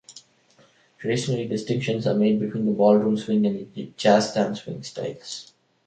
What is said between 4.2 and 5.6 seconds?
Dance Swing" styles.